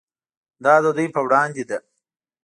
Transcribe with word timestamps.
دا 0.63 0.73
د 0.83 0.85
دوی 0.95 1.07
په 1.15 1.19
وړاندې 1.25 1.63
ده. 1.69 1.77